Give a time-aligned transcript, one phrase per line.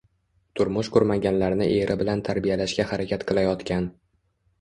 [0.59, 3.87] Turmush qurmaganlarni eri bilan tarbiyalashga harakat qilayotgan